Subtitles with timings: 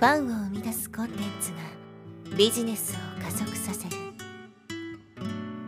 [0.00, 3.96] ファンを生み出すコンテンツがビジネスを加速させる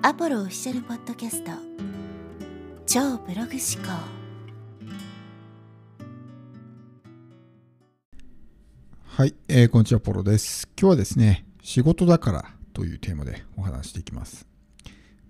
[0.01, 1.51] アポロオフィシャルポッドキャスト
[2.87, 3.93] 超ブログ思考
[9.05, 10.67] はい、えー、こんにちは、ポロです。
[10.81, 14.52] 今日はですね、仕事だからというテーマでお話していきます。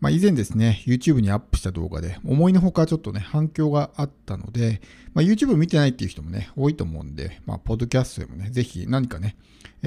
[0.02, 4.82] まあ、以前ですね、YouTube にアップした動画で、思いのほかちょっとね、反響があったので、
[5.14, 9.36] まあ、YouTube 見てないっていう人もね、多いと思うんで、まあ、ポッドキャストでもね、ぜひ何かね、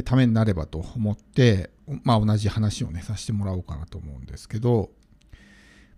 [0.06, 1.70] ためになればと思って、
[2.04, 4.90] まあ、同じ話をね、させてもらおうかなと思うんですけど、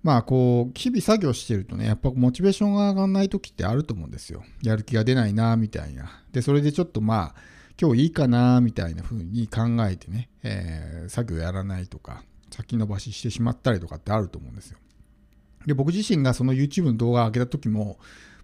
[0.02, 4.44] まあ、こう、日々作業してるとね、やっぱモチベーションが上がらない時ってあると思うんですよ。
[4.64, 6.24] やる気が出ないな、みたいな。
[6.32, 7.42] で、それでちょっとまあ、
[7.80, 14.78] 今日いいかな、みたいな風に考えてね、えー、作業やらないとか、先延ばししてしまったりとかってあると思うんですよ。
[15.66, 18.00] で、僕自身がその YouTube の動画を上げた時も、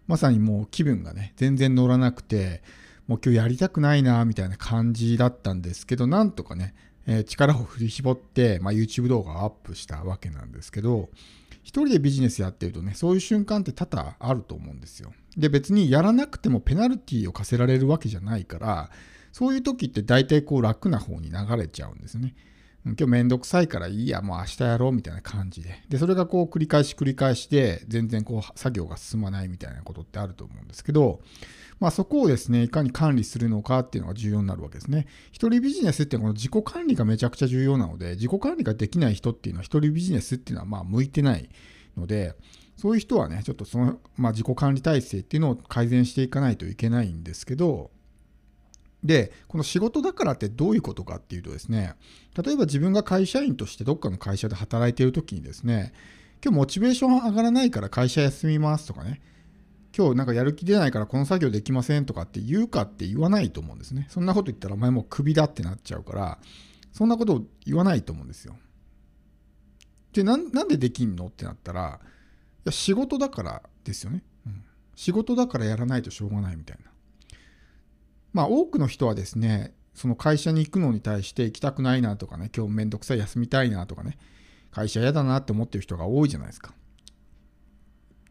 [0.08, 2.62] まさにもう気分がね、全然乗らなくて、
[3.08, 6.74] もう今日やりたくないな、みたいな感じだったんですけど、なんとかね、
[7.06, 11.10] えー、力を振り絞って、まあ、YouTube 動画をアップしたわけなんですけど、
[11.64, 15.14] 一人でビジネスやってるとね、そういう瞬間って多々あると思うんですよ。
[15.38, 18.92] で、別にやらなくてもペナルティを課せられるわけじゃないから、
[19.32, 22.36] そういう時って大体こう楽な方に流れちゃうんですね。
[22.86, 25.84] 今日めんどくさいからいいや、もう明日やろうみたいな感じで。
[25.88, 31.22] で、それがこう繰り返し繰り返して、全然こう作業が進まないみたいなことってあると思うんですけど、
[31.80, 35.08] まあそこをですね、いかに管理するのかっていうのが重要になるわけですね。
[35.32, 41.50] 一人ビジネスってこの自己管理がめちゃくちゃ重要なので、自己管理ができない人っていうのは一人ビジネスっていうのはまあ向いてない
[41.96, 42.36] ので、
[42.76, 47.92] そういう人はね、ちょっとその、まあ、自己管理体制っていうのを改善していかないといけないんですけど、
[49.04, 51.96] で、この仕事だからってどういうことかっていうとですね、
[52.42, 55.94] 例えば自分が会社員としてどっかの会社で働いている時にですね、
[56.44, 59.22] 今日モチベーション上がらないから会社休みますとかね、
[59.96, 64.08] 今日なんかやる気出ないからこの作業できませんとかって言うかって言わないと思うんですね。
[64.10, 66.40] そんなこと言ったらお前もうクビだってなっちゃうから、
[66.92, 68.56] そんなことを言わないと思うんですよ。
[70.14, 72.06] で、なんでできんのってなったら、い
[72.66, 74.64] や仕事だからですよね、うん。
[74.96, 76.93] 仕事だからやらないとしょうがないみたいな。
[78.34, 84.18] まあ多くの人はですね、その会社に行くのに対して行きたくないなとかね、今日めんどくさい休みたいなとかね、
[84.72, 86.74] 会社嫌だなって思ってる人が多いじゃないですか。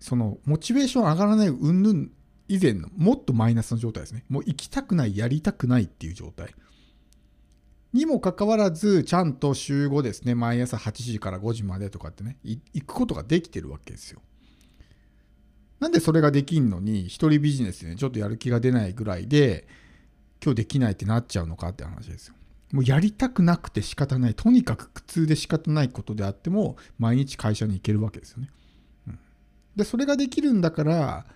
[0.01, 2.07] そのモチベーション上がらない云々
[2.49, 4.25] 以前のもっとマイナスの状態ですね。
[4.29, 6.55] もう行きたくない、やりたくないっていう状態。
[7.93, 14.21] にもかかわらず、ちゃんと週5ですね、毎朝8時から5時までとかってね、行くことができてるわけですよ。
[15.79, 19.67] なんでそれができんのに、一人ビジネスで、ね、ちょっとやる気が出ないぐらいで、
[20.43, 22.35] 今日できないってなっちゃうのかって話ですよ。
[22.73, 28.49] もうやりたくなくて仕方ない、とにかく苦痛で仕方ないことであっても、毎日会社に行けるわけですよね。
[29.09, 29.19] うん、
[29.77, 31.27] で、それができるんだから、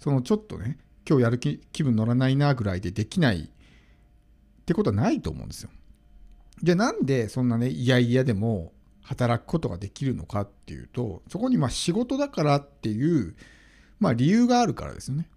[0.00, 0.78] そのちょっとね、
[1.08, 3.48] 今日やる気気分乗らないなぐらいでできないっ
[4.64, 5.70] てことはないと思うんですよ。
[6.62, 8.72] じゃあなんでそんなね、いやいやでも
[9.02, 13.36] 働くことができるのかっていうと、そこにまあ仕事だからっていう、
[14.00, 15.28] まあ理由があるからですよね。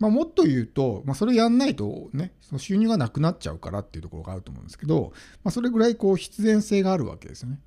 [0.00, 5.12] まあ、もっと言うと、まあ、それやんないとね、その収入がなくなっちゃうからっていうところがあると思うんですけど、
[5.44, 7.60] まあ、それぐらいこう必然性があるわけですよね。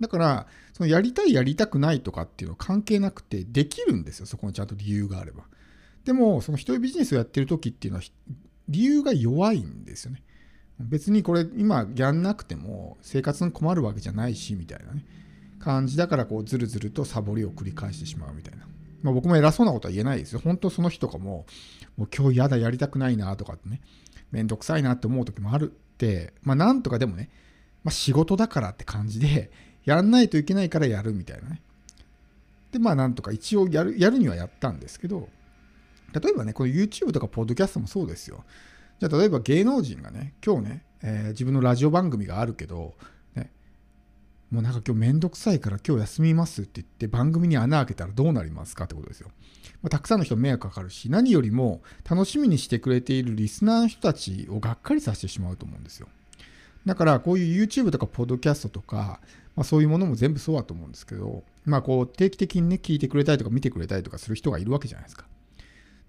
[0.00, 5.44] だから、そのやりたい、やりたくないとかっていうのは関係なくて、できるんですよ、そこにちゃんと理由があれば。
[6.04, 8.04] でも、その一人ビジネスをやってる時っていうのは、
[8.68, 10.22] 理由が弱いんですよね。
[10.78, 15.04] 別にこれ、今やんなくても生活に困るわけじゃないし、みたいなね、
[15.58, 18.68] 感じだから、こう、ずるずるとサボりを繰り返してしまうみたいな。
[19.02, 20.40] まあ、僕も偉そうなことは言えないですよ。
[20.42, 21.46] 本当その日とかも、
[21.96, 23.80] もう今日やだ、やりたくないなとかってね、
[24.30, 27.30] めんどくさいなって思う時もあるって、まあなんとかでもね、
[27.84, 29.50] まあ仕事だからって感じで、
[29.84, 31.62] やんないといけないからやるみたいなね。
[32.72, 35.28] で、まあなんとか一応やる、やるにはやったんですけど、
[36.12, 38.44] 例えばね、この YouTube とかポッドキャストもそうですよ。
[39.00, 42.94] じゃあ例えば芸能人がね、今日ね、えー、自分のラジオ番組があるけど、
[44.50, 49.28] もうなんか今日めんどくさいから今日休みますって言って番組に穴開けたらどうなりますかってことですよ。
[49.82, 56.08] まあ、たくさんの人迷惑かかるし、何よりも楽しみにしてくれているリスナーの人たちをがっかりさせてしまうと思うんですよ。
[56.86, 59.20] だからこういう YouTube とかポッドキャストとか、
[59.54, 65.26] まあ、そういうものも全部そうだと思うんですけど、まあこう定期的にね、聞いてくれたりとか見てくれたりとかする人がいるわけじゃないですか。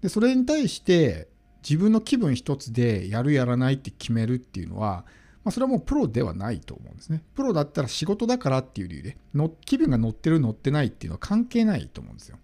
[0.00, 1.28] で、それに対して
[1.62, 5.04] 自分の気分一つでやるやらないって決めるっていうのは、
[5.44, 7.22] まあ、それはもうプロではないと思うんですね。
[7.34, 12.38] プロだったら仕事だからっていう理由での、気分が乗ってる乗ってないっていうのは関係ないと思うんですよ。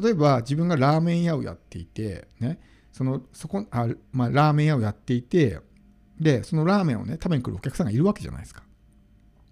[0.00, 2.58] 例えば自分がラーメン屋をやっていて、ね、
[2.92, 5.60] その、そこ、あまあ、ラーメン屋をやっていて、
[6.20, 8.62] で、そのラーメンをね、食べに来るお客さんがいるわけじゃないですか。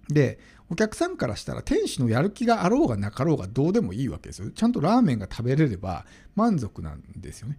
[0.08, 0.38] で、
[0.70, 4.50] お客さんからしたら店主のやる気があろうがなかろうがどうでもいいわけですよ。
[4.50, 6.04] ちゃんとラーメンが食べれれば
[6.34, 7.58] 満足なんですよね。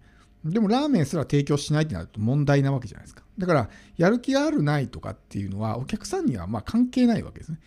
[0.50, 3.22] でもラーメンすら提供しないってなると問題なわけじゃないですか。
[3.38, 7.58] だから、やる気があるないとかっていうのは、お客さんにはま関係ないわけですね。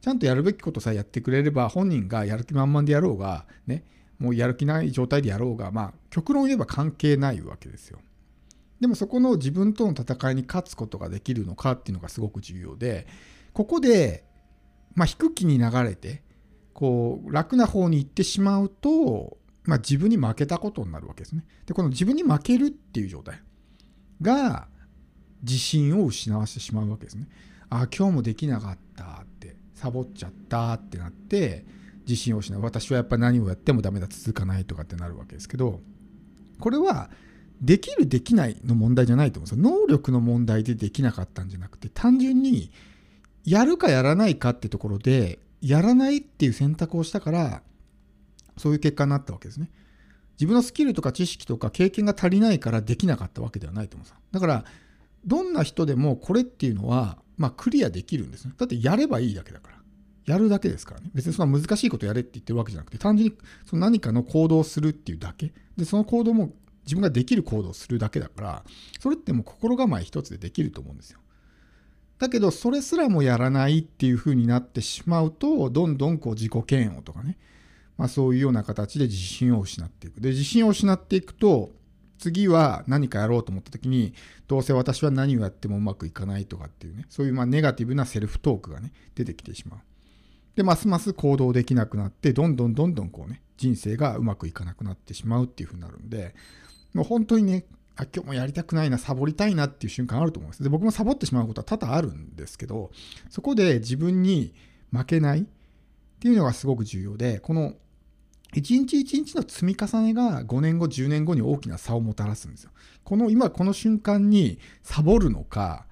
[0.00, 3.84] ちゃんとやるべきことさえやってくれれば、本人がやる気満々でやろうが、ね、
[4.18, 7.98] もうやる気ない状態でやろうが、まあ、極論言えば関係ないわけですよ。
[8.80, 13.06] でもそこの自分との戦いに勝つことができるのかっていうのがすごく重要で、
[13.52, 14.24] ここで、
[14.94, 16.22] まあ、引く気に流れて、
[16.74, 21.44] こう、楽な方に行ってしまうと、まあ、自分に負けたことになるわけですね。
[21.66, 23.38] で、この自分に負けるっていう状態
[24.22, 24.66] が
[25.42, 27.28] 自信を失わせてしまうわけですね。
[27.68, 31.66] ああ、今日もできなかったって、サボっちゃったってなって、
[32.06, 32.62] 自信を失う。
[32.62, 35.82] 私はやっぱ何をやってもダメだ、続かないとかってなるわけですけど、
[36.58, 37.10] これは、
[37.60, 39.78] できる、できないの問題じゃないと思うんですよ。
[39.80, 42.70] 能力の問題でできなかったんじゃなくて、単純に、
[43.44, 47.62] やるかやらないかってところで、やらないっていう選択をしたから、
[48.58, 49.70] そういう結果になったわけですね。
[50.34, 54.64] 自分のスキルとか知識とか経験が足りないからできなかったわけではないと思うんですだから、
[55.26, 58.54] どんな人でもこれっていうのは、まあ、クリアできるんですね。
[58.56, 59.78] だってやればいいだけだから。
[60.26, 61.10] やるだけですからね。
[61.14, 65.52] 別にそんな難しいことやれって言ってるわけじゃなくて、単純にその何かの行動をするっていうだけ。
[65.76, 66.52] で、その行動も
[66.84, 68.64] 自分ができる行動をするだけだから、
[69.00, 71.20] それってもう心構え一つでできると思うんですよ。
[72.18, 77.38] だけど、それすらもやらないっていう風になってしまうと、どんどんこう自己嫌悪とかね、
[77.98, 80.20] まあ、そういうような形で自信を失っていく。
[80.20, 81.72] で、自信を失っていくと、
[82.18, 84.14] 次は何かやろうと思った時に、
[84.46, 89.80] どうせ私は何をやってもうまくいかないとかっていうね、そういうまあネガティブなセルフトークがね、出てきてしまう。
[90.56, 96.34] で、ますます行動できなくなって、どんどんどんどんこうね、人生がうまくいかなくなってしまうっていうふうになるんで、
[96.94, 97.64] もう本当にね、
[97.96, 100.62] あ、今日もやりたくないな、サボりたいなっていう瞬間あると思うんです。
[100.62, 102.90] で、僕もサボってしまうことは多々あるんですけど、
[103.28, 104.54] そこで自分に
[104.92, 105.44] 負けないっ
[106.20, 107.74] ていうのがすごく重要で、この
[108.54, 112.70] 一日一日の積み重ねが5年後、10年後に大きな差をもたらすんですよ。
[113.04, 115.86] この今この瞬間にサボるのか、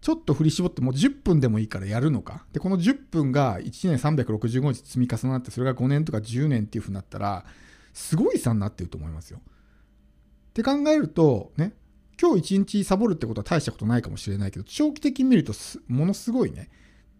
[0.00, 2.44] ちょっと振り絞ってもう10分でもいいからやるのか。
[2.52, 7.44] で、この10分が1年365日積み重なって、それが5年とか10年っていう風になったら、
[7.92, 9.40] すごい差になってると思いますよ。
[9.40, 11.74] って考えると、ね、
[12.20, 15.52] 今日一日サボるってことは大したことないかもしれないけど、長期的に見ると
[15.86, 16.70] ものすごいね、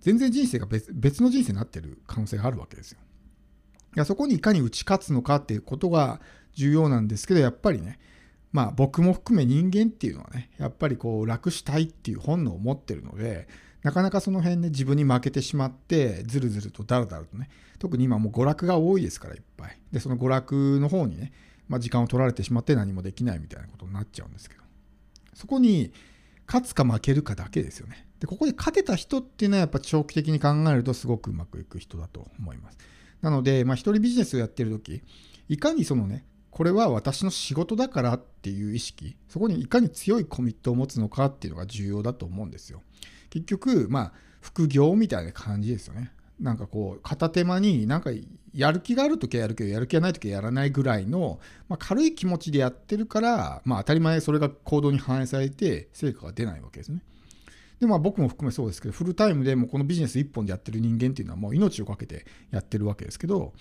[0.00, 2.98] 全然人生が別別の人生になってる可能性があるわけですよ。
[3.94, 6.20] やそこにいかに打ち勝つのかっていうことが
[6.54, 7.98] 重要なんですけど、やっぱりね、
[8.52, 13.48] まあ僕も含め人間っていうのはね、やっぱりこう楽したいっていう本能を持ってるので、
[13.82, 17.48] なかなかその辺ね、自分に負けてしまって、ずるずるとだらだらとね、
[17.78, 19.78] 特に今もう娯楽が多いですからいっぱい。
[19.92, 21.32] で、その娯楽の方にね、
[21.68, 24.62] まあ、時間を取られてしまって何もできないみたいなことになっちゃうんですけど、
[25.34, 25.92] そこに
[26.46, 28.08] 勝つか負けるかだけですよね。
[28.20, 32.78] で、ここで勝てた人っていうのはやっぱ長期的に考えるとすごくうまくいく人だと思います。
[33.20, 35.02] なので、まあ、一人ビジネスをやってる時
[35.48, 42.82] いかにそのねこれは私の仕事だからっていう意識そこにいかに強いコミットを持つのかっていうのが重要だと思うんですよ。
[43.30, 46.12] 結局まあ副業みたいな感じですよね。
[46.40, 48.10] なんかこう片手間になんか
[48.54, 57.02] やる気がある時はやるけどやる気がない時はやらないぐらいの、まあ、軽い気持ちでやってるからまあ当たり前それが行動に反映されて成果が出ないわけですね。
[57.80, 63.52] で、まあ僕も含めそうですけど、フルタイムでもこのビジネス一本でやってる人間っていうのはもう命を懸けてやってるわけですけど、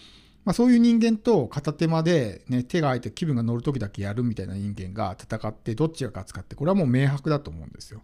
[0.46, 8.02] まあそういう人間と片手間でね、手が空いて気分が乗るときだけやるみたいな人間が戦ってどっちが勝つかって、これはもう明白だと思うんですよ。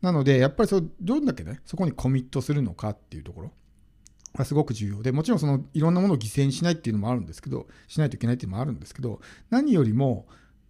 [0.00, 3.52] なので、やっぱりそどんだけね、そこにコミットするのかっていうところ
[4.36, 9.20] がすごく重要で、もちろんそのいろんなものを犠牲にしないっていうのもあるんですけど、しないといけないっていうのもあるんですけど、
[9.50, 10.26] 何よりも、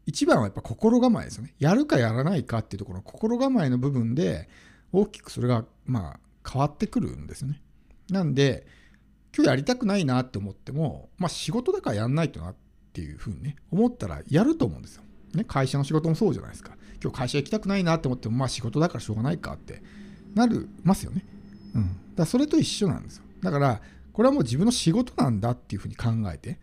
[0.09, 1.53] 一番はやっぱ心構えですよね。
[1.59, 4.49] やるかやらないかっていうところの心構えの部分で、
[4.91, 7.61] 大きくそれがまあ変わってくるんですよね。
[8.09, 8.67] なんで、
[9.37, 12.55] 今日やりたくないなって思っても、まあ仕事だからやんないとなっ
[12.95, 15.03] ていうふうにね、思ったらやると思うんですよ。
[15.35, 16.79] ね、会社の仕事もそうじゃないですか。
[17.03, 19.83] 今日会社行きたくないなって思っても、まあ仕事だからしょうがないかって
[20.35, 21.27] なるますよね。
[21.75, 21.83] うん。
[21.83, 23.25] だからそれと一緒なんですよ。
[23.43, 23.83] だから、
[24.15, 26.59] これはもう自分の仕事なんだっていうふうに考えて、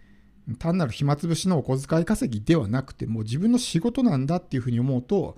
[0.60, 5.38] 単なる暇つぶしのお小遣い稼ぎではなくて、もう自分の仕事なんだっていうふうに思うと、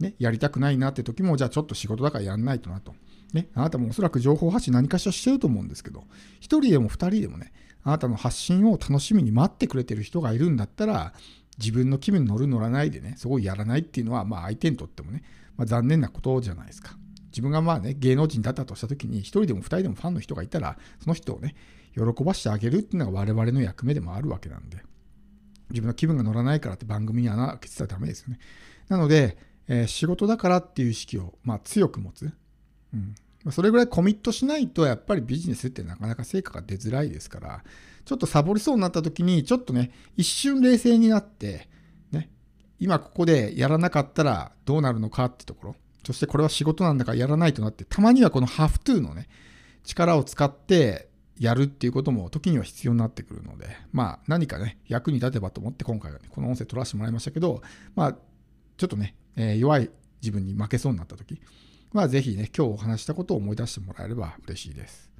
[0.00, 2.94] ね、やりたくないなって時も、じゃあちょっと仕事だからやんないとなと。
[3.32, 6.04] ね、あなたもおそらく情報発信何かしらしてると思うんですけど、1
[6.40, 7.52] 人でも2人でもね、
[7.84, 11.12] あなたの発信を楽しみに待ってくれてる人がいるんだったら、
[11.58, 15.22] 自分の気分に乗る乗らないでね、そこをやらないっていうのは、まあ相手にとってもね、
[15.56, 16.96] まあ、残念なことじゃないですか。
[17.30, 21.54] 自分がまあね、芸能人だったとした時に、1人でも2人でもファンの人がいたら、その人をね、
[21.98, 24.78] 喜ばしてあげるっていうのが我々の役目でもあるわけなんで、
[25.70, 28.38] 自分の気分が乗らないからって番組に穴開けてたらダメですよね。
[28.88, 29.38] なので、
[29.68, 32.32] えー、仕事だからっていう意識を、まあ、強く持つ。
[32.94, 33.14] うん
[33.50, 37.64] それぐらいコミットしないとやっぱりビジネスってなかなか成果が出づらいですから、
[38.04, 41.68] ちょっとサボりそうになった時に、ちょっとね、一瞬冷静になって、
[42.10, 42.30] ね、
[42.78, 49.28] 今ここでやらなかったらどうなるのかってところ、そしてこれは仕事なんだからやらないとなって、たまにはこのハフトゥーのね、
[49.84, 51.07] 力を使って
[51.38, 57.62] やるっていうことも時には必要になってくるので、まあ何かね、役に立てばと思って今回はね、この音声取らせてもらいましたけど、
[57.94, 58.12] まあ
[58.76, 59.90] ちょっとね、えー、弱い
[60.20, 61.40] 自分に負けそうになった時
[61.92, 65.10] は、ぜひね、今日お話したことを思い出してもらえれば嬉しいです。